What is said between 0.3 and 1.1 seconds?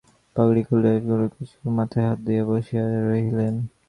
পাগড়ি খুলিয়া